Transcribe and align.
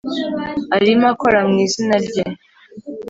Arimo 0.77 1.05
akora 1.13 1.39
mu 1.49 1.55
izina 1.65 1.95
rye 2.05 2.25